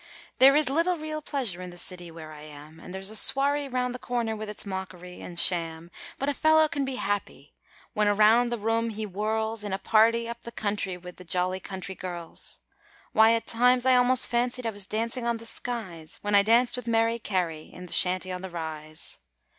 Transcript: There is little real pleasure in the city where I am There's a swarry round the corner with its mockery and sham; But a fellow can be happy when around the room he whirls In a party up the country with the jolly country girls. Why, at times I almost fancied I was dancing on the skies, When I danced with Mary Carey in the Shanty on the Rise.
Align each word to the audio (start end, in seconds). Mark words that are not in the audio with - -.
There 0.39 0.55
is 0.55 0.67
little 0.67 0.97
real 0.97 1.21
pleasure 1.21 1.61
in 1.61 1.69
the 1.69 1.77
city 1.77 2.09
where 2.09 2.31
I 2.33 2.41
am 2.41 2.91
There's 2.91 3.11
a 3.11 3.15
swarry 3.15 3.67
round 3.67 3.93
the 3.93 3.99
corner 3.99 4.35
with 4.35 4.49
its 4.49 4.65
mockery 4.65 5.21
and 5.21 5.39
sham; 5.39 5.91
But 6.17 6.27
a 6.27 6.33
fellow 6.33 6.67
can 6.67 6.83
be 6.83 6.95
happy 6.95 7.53
when 7.93 8.07
around 8.07 8.49
the 8.49 8.57
room 8.57 8.89
he 8.89 9.03
whirls 9.03 9.63
In 9.63 9.73
a 9.73 9.77
party 9.77 10.27
up 10.27 10.41
the 10.41 10.51
country 10.51 10.97
with 10.97 11.17
the 11.17 11.23
jolly 11.23 11.59
country 11.59 11.93
girls. 11.93 12.61
Why, 13.11 13.33
at 13.33 13.45
times 13.45 13.85
I 13.85 13.95
almost 13.95 14.27
fancied 14.27 14.65
I 14.65 14.71
was 14.71 14.87
dancing 14.87 15.27
on 15.27 15.37
the 15.37 15.45
skies, 15.45 16.17
When 16.23 16.33
I 16.33 16.41
danced 16.41 16.77
with 16.77 16.87
Mary 16.87 17.19
Carey 17.19 17.65
in 17.71 17.85
the 17.85 17.93
Shanty 17.93 18.31
on 18.31 18.41
the 18.41 18.49
Rise. 18.49 19.19